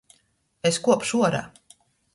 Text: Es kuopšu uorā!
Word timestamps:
Es 0.69 0.81
kuopšu 0.89 1.23
uorā! 1.23 1.47